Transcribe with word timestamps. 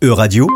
E-Radio, 0.00 0.46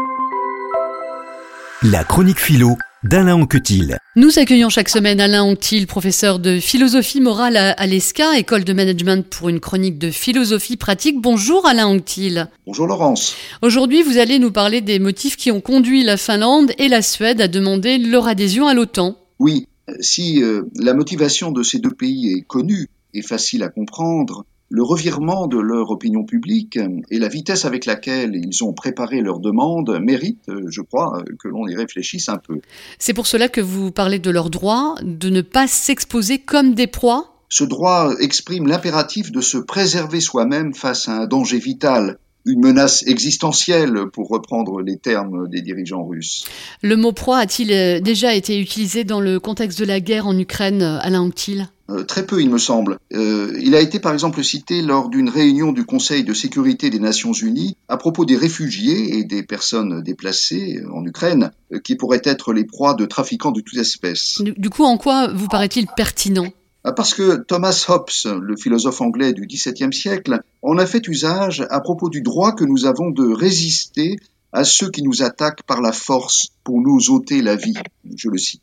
la 1.83 2.05
chronique 2.05 2.39
philo 2.39 2.77
d'Alain 3.03 3.35
Anquetil. 3.35 3.99
Nous 4.15 4.39
accueillons 4.39 4.69
chaque 4.69 4.89
semaine 4.89 5.21
Alain 5.21 5.43
Anctil, 5.43 5.89
professeur 5.89 6.39
de 6.39 6.61
philosophie 6.61 7.21
morale 7.21 7.57
à 7.57 7.87
l'ESCA, 7.89 8.39
école 8.39 8.63
de 8.63 8.73
management 8.73 9.29
pour 9.29 9.49
une 9.49 9.59
chronique 9.59 9.99
de 9.99 10.13
philosophie 10.13 10.77
pratique. 10.77 11.21
Bonjour 11.21 11.67
Alain 11.67 11.87
Anctil. 11.87 12.49
Bonjour 12.69 12.87
Laurence. 12.87 13.35
Aujourd'hui, 13.63 14.05
vous 14.05 14.17
allez 14.17 14.39
nous 14.39 14.53
parler 14.53 14.81
des 14.81 15.01
motifs 15.01 15.37
qui 15.37 15.51
ont 15.51 15.61
conduit 15.61 16.05
la 16.05 16.17
Finlande 16.17 16.71
et 16.79 16.87
la 16.87 17.03
Suède 17.03 17.41
à 17.41 17.49
demander 17.49 17.99
leur 17.99 18.29
adhésion 18.29 18.69
à 18.69 18.75
l'OTAN. 18.75 19.17
Oui, 19.41 19.67
si 19.99 20.41
euh, 20.41 20.63
la 20.77 20.95
motivation 20.95 21.51
de 21.51 21.65
ces 21.65 21.81
deux 21.81 21.91
pays 21.91 22.33
est 22.33 22.43
connue 22.43 22.87
et 23.13 23.23
facile 23.23 23.65
à 23.65 23.71
comprendre, 23.71 24.45
le 24.73 24.83
revirement 24.83 25.47
de 25.49 25.59
leur 25.59 25.91
opinion 25.91 26.25
publique 26.25 26.79
et 27.11 27.19
la 27.19 27.29
vitesse 27.29 27.67
avec 27.67 27.85
laquelle 27.85 28.35
ils 28.35 28.65
ont 28.65 28.73
préparé 28.73 29.21
leur 29.21 29.39
demande 29.39 29.99
méritent, 30.01 30.51
je 30.69 30.81
crois, 30.81 31.23
que 31.39 31.49
l'on 31.49 31.69
y 31.69 31.75
réfléchisse 31.75 32.31
un 32.31 32.39
peu. 32.39 32.61
C'est 32.99 33.13
pour 33.13 33.27
cela 33.27 33.49
que 33.49 33.61
vous 33.61 33.91
parlez 33.91 34.19
de 34.19 34.31
leur 34.31 34.49
droit 34.49 34.95
de 35.03 35.29
ne 35.29 35.43
pas 35.43 35.67
s'exposer 35.67 36.39
comme 36.39 36.75
des 36.75 36.87
proies? 36.87 37.27
Ce 37.51 37.65
droit 37.65 38.15
exprime 38.19 38.67
l'impératif 38.67 39.31
de 39.31 39.43
se 39.43 39.59
préserver 39.59 40.21
soi-même 40.21 40.73
face 40.73 41.07
à 41.07 41.13
un 41.13 41.27
danger 41.27 41.59
vital, 41.59 42.17
une 42.47 42.61
menace 42.61 43.07
existentielle, 43.07 44.07
pour 44.11 44.31
reprendre 44.31 44.81
les 44.81 44.97
termes 44.97 45.51
des 45.51 45.61
dirigeants 45.61 46.07
russes. 46.07 46.47
Le 46.81 46.97
mot 46.97 47.13
proie 47.13 47.39
a-t-il 47.39 47.73
euh, 47.73 48.01
déjà 48.01 48.35
été 48.35 48.59
utilisé 48.59 49.05
dans 49.05 49.21
le 49.21 49.39
contexte 49.39 49.79
de 49.79 49.85
la 49.85 50.01
guerre 50.01 50.27
en 50.27 50.39
Ukraine, 50.39 50.83
Alain 50.83 51.21
Anctil? 51.21 51.69
Euh, 51.93 52.05
Très 52.05 52.27
peu, 52.27 52.41
il 52.41 52.51
me 52.51 52.59
semble. 52.59 52.99
Euh, 53.13 53.57
il 53.61 53.75
a 53.75 53.81
été 53.81 54.01
par 54.01 54.13
exemple 54.13 54.43
cité 54.43 54.83
lors 54.83 55.09
d'une 55.09 55.29
réunion 55.29 55.73
du 55.73 55.85
Conseil 55.85 56.25
de 56.25 56.35
sécurité 56.35 56.91
des 56.91 56.99
Nations 56.99 57.33
Unies 57.33 57.77
à 57.89 57.97
propos 57.97 58.25
des 58.25 58.37
réfugiés 58.37 59.19
et 59.19 59.25
des 59.25 59.43
personnes 59.43 60.03
déplacées 60.03 60.83
en 60.93 61.05
Ukraine 61.05 61.51
qui 61.85 61.97
pourraient 61.97 62.23
être 62.25 62.53
les 62.53 62.65
proies 62.65 62.95
de 62.95 63.07
trafiquants 63.07 63.53
de 63.53 63.61
toute 63.61 63.79
espèce. 63.79 64.41
Du 64.41 64.71
coup, 64.71 64.85
en 64.85 64.99
quoi 64.99 65.33
vous 65.33 65.49
paraît-il 65.49 65.87
pertinent? 65.97 66.49
Ah, 66.85 66.93
parce 66.93 67.15
que 67.15 67.37
Thomas 67.37 67.85
Hobbes, 67.89 68.41
le 68.41 68.57
philosophe 68.57 69.01
anglais 69.01 69.33
du 69.33 69.47
XVIIe 69.47 69.93
siècle, 69.93 70.41
en 70.63 70.79
a 70.79 70.87
fait 70.87 71.07
usage 71.07 71.65
à 71.71 71.81
propos 71.81 72.09
du 72.09 72.23
droit 72.23 72.53
que 72.53 72.65
nous 72.65 72.87
avons 72.87 73.11
de 73.11 73.33
résister 73.33 74.17
à 74.53 74.65
ceux 74.65 74.91
qui 74.91 75.03
nous 75.03 75.23
attaquent 75.23 75.63
par 75.63 75.81
la 75.81 75.93
force 75.93 76.49
pour 76.65 76.81
nous 76.81 77.11
ôter 77.11 77.41
la 77.41 77.55
vie. 77.57 77.79
Je 78.17 78.29
le 78.29 78.39
cite. 78.39 78.63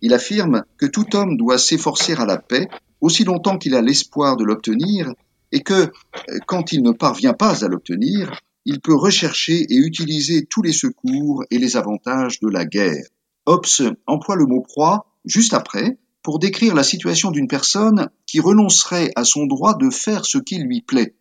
Il 0.00 0.14
affirme 0.14 0.64
que 0.76 0.86
tout 0.86 1.16
homme 1.16 1.36
doit 1.36 1.58
s'efforcer 1.58 2.14
à 2.14 2.26
la 2.26 2.38
paix 2.38 2.68
aussi 3.00 3.24
longtemps 3.24 3.58
qu'il 3.58 3.74
a 3.74 3.82
l'espoir 3.82 4.36
de 4.36 4.44
l'obtenir 4.44 5.12
et 5.52 5.60
que, 5.60 5.90
quand 6.46 6.72
il 6.72 6.82
ne 6.82 6.92
parvient 6.92 7.32
pas 7.32 7.64
à 7.64 7.68
l'obtenir, 7.68 8.38
il 8.64 8.80
peut 8.80 8.94
rechercher 8.94 9.66
et 9.70 9.76
utiliser 9.76 10.44
tous 10.44 10.62
les 10.62 10.72
secours 10.72 11.44
et 11.50 11.58
les 11.58 11.76
avantages 11.76 12.40
de 12.40 12.48
la 12.48 12.66
guerre. 12.66 13.04
Hobbes 13.46 13.96
emploie 14.06 14.36
le 14.36 14.46
mot 14.46 14.60
proie 14.60 15.06
juste 15.24 15.54
après 15.54 15.98
pour 16.22 16.38
décrire 16.38 16.74
la 16.74 16.82
situation 16.82 17.30
d'une 17.30 17.48
personne 17.48 18.10
qui 18.26 18.40
renoncerait 18.40 19.10
à 19.16 19.24
son 19.24 19.46
droit 19.46 19.74
de 19.74 19.88
faire 19.88 20.26
ce 20.26 20.36
qui 20.36 20.58
lui 20.58 20.82
plaît. 20.82 21.14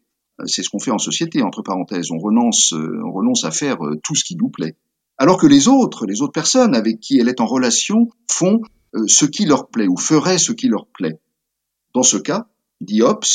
C'est 0.45 0.61
ce 0.61 0.69
qu'on 0.69 0.79
fait 0.79 0.91
en 0.91 0.97
société, 0.97 1.41
entre 1.41 1.61
parenthèses. 1.61 2.11
On 2.11 2.19
renonce, 2.19 2.73
euh, 2.73 3.01
on 3.05 3.11
renonce 3.11 3.43
à 3.43 3.51
faire 3.51 3.83
euh, 3.83 3.99
tout 4.03 4.13
ce 4.13 4.23
qui 4.23 4.35
nous 4.35 4.49
plaît. 4.49 4.75
Alors 5.17 5.37
que 5.37 5.47
les 5.47 5.67
autres, 5.67 6.05
les 6.05 6.21
autres 6.21 6.33
personnes 6.33 6.75
avec 6.75 6.99
qui 6.99 7.19
elle 7.19 7.29
est 7.29 7.41
en 7.41 7.47
relation, 7.47 8.07
font 8.29 8.61
euh, 8.95 9.05
ce 9.07 9.25
qui 9.25 9.45
leur 9.45 9.69
plaît 9.69 9.87
ou 9.87 9.97
feraient 9.97 10.37
ce 10.37 10.51
qui 10.51 10.67
leur 10.67 10.87
plaît. 10.87 11.19
Dans 11.93 12.03
ce 12.03 12.17
cas, 12.17 12.47
dit 12.81 13.01
Hobbes, 13.01 13.25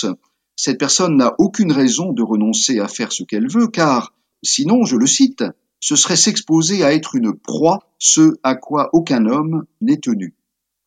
cette 0.56 0.78
personne 0.78 1.16
n'a 1.16 1.34
aucune 1.38 1.72
raison 1.72 2.12
de 2.12 2.22
renoncer 2.22 2.78
à 2.78 2.86
faire 2.86 3.12
ce 3.12 3.25
qu'elle 3.25 3.50
veut, 3.50 3.66
car 3.66 4.14
sinon, 4.44 4.84
je 4.84 4.97
le 4.97 5.06
cite, 5.06 5.44
ce 5.80 5.97
serait 5.97 6.16
s'exposer 6.16 6.84
à 6.84 6.94
être 6.94 7.16
une 7.16 7.34
proie, 7.34 7.80
ce 7.98 8.34
à 8.44 8.55
quoi 8.55 8.91
aucun 8.92 9.27
homme 9.27 9.64
n'est 9.80 9.98
tenu. 9.98 10.36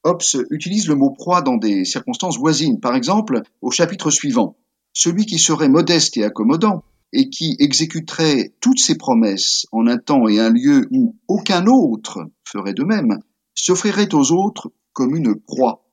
Hobbes 0.06 0.22
utilise 0.52 0.88
le 0.88 0.96
mot 0.96 1.10
proie 1.10 1.42
dans 1.42 1.58
des 1.58 1.84
circonstances 1.84 2.38
voisines. 2.38 2.80
Par 2.80 2.96
exemple, 2.96 3.42
au 3.62 3.72
chapitre 3.72 4.12
suivant, 4.12 4.56
celui 4.94 5.26
qui 5.26 5.40
serait 5.40 5.68
modeste 5.68 6.16
et 6.16 6.24
accommodant 6.24 6.84
et 7.16 7.30
qui 7.30 7.56
exécuterait 7.60 8.54
toutes 8.60 8.80
ses 8.80 8.98
promesses 8.98 9.68
en 9.72 9.88
un 9.88 9.98
temps 9.98 10.28
et 10.28 10.40
un 10.40 10.50
lieu 10.50 10.86
où 10.92 11.16
aucun 11.30 11.66
autre 11.66 12.30
ferait 12.44 12.74
de 12.74 12.84
même, 12.84 13.20
s'offrirait 13.56 14.14
aux 14.14 14.34
autres 14.34 14.74
comme 14.92 15.16
une 15.16 15.34
proie 15.40 15.86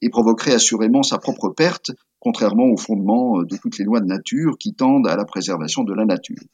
et 0.00 0.08
provoquerait 0.08 0.54
assurément 0.54 1.02
sa 1.02 1.18
propre 1.18 1.48
perte, 1.48 1.90
contrairement 2.20 2.66
au 2.66 2.76
fondement 2.76 3.42
de 3.42 3.56
toutes 3.56 3.76
les 3.78 3.84
lois 3.84 4.00
de 4.00 4.06
nature 4.06 4.56
qui 4.56 4.72
tendent 4.74 5.08
à 5.08 5.16
la 5.16 5.24
préservation 5.24 5.82
de 5.82 5.92
la 5.92 6.04
nature. 6.04 6.44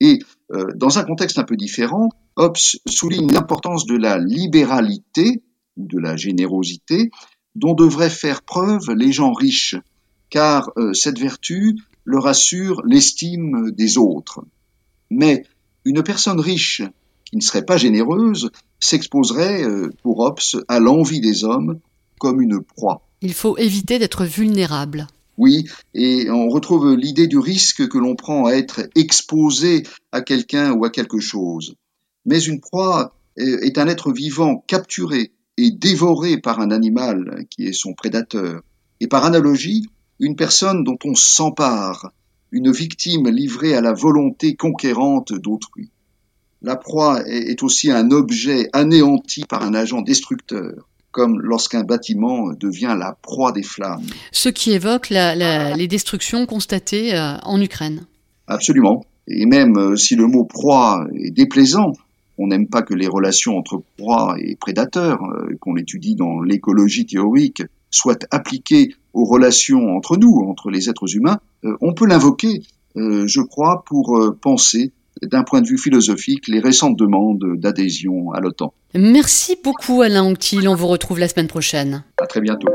Et 0.00 0.18
euh, 0.52 0.64
dans 0.74 0.98
un 0.98 1.04
contexte 1.04 1.38
un 1.38 1.44
peu 1.44 1.56
différent, 1.56 2.08
Hobbes 2.34 2.56
souligne 2.88 3.30
l'importance 3.30 3.86
de 3.86 3.96
la 3.96 4.18
libéralité 4.18 5.44
de 5.76 5.98
la 5.98 6.16
générosité 6.16 7.10
dont 7.54 7.74
devraient 7.74 8.10
faire 8.10 8.42
preuve 8.42 8.90
les 8.96 9.12
gens 9.12 9.32
riches, 9.32 9.76
car 10.28 10.70
euh, 10.76 10.92
cette 10.92 11.20
vertu 11.20 11.76
leur 12.04 12.26
assure 12.26 12.82
l'estime 12.84 13.70
des 13.72 13.98
autres. 13.98 14.44
Mais 15.10 15.44
une 15.84 16.02
personne 16.02 16.40
riche 16.40 16.82
qui 17.24 17.36
ne 17.36 17.42
serait 17.42 17.64
pas 17.64 17.76
généreuse 17.76 18.50
s'exposerait, 18.80 19.62
euh, 19.62 19.90
pour 20.02 20.20
Hobbes, 20.20 20.40
à 20.68 20.80
l'envie 20.80 21.20
des 21.20 21.44
hommes 21.44 21.78
comme 22.18 22.40
une 22.40 22.60
proie. 22.60 23.02
Il 23.22 23.34
faut 23.34 23.56
éviter 23.56 23.98
d'être 23.98 24.24
vulnérable. 24.24 25.06
Oui, 25.36 25.64
et 25.94 26.30
on 26.30 26.48
retrouve 26.48 26.94
l'idée 26.94 27.26
du 27.26 27.38
risque 27.38 27.88
que 27.88 27.98
l'on 27.98 28.14
prend 28.14 28.46
à 28.46 28.52
être 28.52 28.88
exposé 28.94 29.84
à 30.12 30.20
quelqu'un 30.20 30.72
ou 30.72 30.84
à 30.84 30.90
quelque 30.90 31.18
chose. 31.18 31.76
Mais 32.26 32.40
une 32.40 32.60
proie 32.60 33.14
est 33.36 33.78
un 33.78 33.88
être 33.88 34.12
vivant 34.12 34.62
capturé, 34.66 35.32
est 35.56 35.70
dévoré 35.70 36.36
par 36.36 36.60
un 36.60 36.70
animal 36.70 37.46
qui 37.48 37.66
est 37.66 37.72
son 37.72 37.94
prédateur, 37.94 38.60
et 39.00 39.06
par 39.06 39.24
analogie, 39.24 39.88
une 40.20 40.36
personne 40.36 40.84
dont 40.84 40.98
on 41.04 41.14
s'empare, 41.14 42.12
une 42.52 42.70
victime 42.70 43.28
livrée 43.28 43.74
à 43.74 43.80
la 43.80 43.94
volonté 43.94 44.54
conquérante 44.54 45.32
d'autrui. 45.32 45.90
La 46.62 46.76
proie 46.76 47.22
est 47.26 47.62
aussi 47.62 47.90
un 47.90 48.10
objet 48.10 48.68
anéanti 48.74 49.44
par 49.48 49.62
un 49.62 49.72
agent 49.72 50.02
destructeur, 50.02 50.86
comme 51.10 51.40
lorsqu'un 51.40 51.84
bâtiment 51.84 52.52
devient 52.52 52.94
la 52.98 53.16
proie 53.22 53.52
des 53.52 53.62
flammes. 53.62 54.04
Ce 54.30 54.50
qui 54.50 54.72
évoque 54.72 55.08
les 55.08 55.88
destructions 55.88 56.44
constatées 56.44 57.14
euh, 57.14 57.38
en 57.42 57.60
Ukraine. 57.60 58.04
Absolument. 58.46 59.06
Et 59.26 59.46
même 59.46 59.76
euh, 59.78 59.96
si 59.96 60.16
le 60.16 60.26
mot 60.26 60.44
proie 60.44 61.06
est 61.14 61.30
déplaisant, 61.30 61.92
on 62.36 62.48
n'aime 62.48 62.68
pas 62.68 62.82
que 62.82 62.94
les 62.94 63.08
relations 63.08 63.56
entre 63.56 63.82
proie 63.96 64.36
et 64.38 64.54
prédateur, 64.56 65.22
euh, 65.22 65.56
qu'on 65.60 65.76
étudie 65.76 66.14
dans 66.14 66.42
l'écologie 66.42 67.06
théorique, 67.06 67.62
soient 67.90 68.18
appliquées 68.30 68.94
aux 69.12 69.24
relations 69.24 69.96
entre 69.96 70.16
nous, 70.16 70.44
entre 70.48 70.70
les 70.70 70.88
êtres 70.88 71.14
humains, 71.14 71.38
euh, 71.64 71.76
on 71.80 71.92
peut 71.92 72.06
l'invoquer, 72.06 72.62
euh, 72.96 73.26
je 73.26 73.40
crois, 73.40 73.84
pour 73.86 74.20
penser 74.40 74.92
d'un 75.22 75.42
point 75.42 75.60
de 75.60 75.66
vue 75.66 75.78
philosophique 75.78 76.48
les 76.48 76.60
récentes 76.60 76.96
demandes 76.98 77.56
d'adhésion 77.56 78.32
à 78.32 78.40
l'OTAN. 78.40 78.72
Merci 78.94 79.56
beaucoup 79.62 80.02
Alain 80.02 80.22
Anctil, 80.22 80.68
on 80.68 80.74
vous 80.74 80.86
retrouve 80.86 81.18
la 81.18 81.28
semaine 81.28 81.48
prochaine. 81.48 82.04
À 82.20 82.26
très 82.26 82.40
bientôt. 82.40 82.68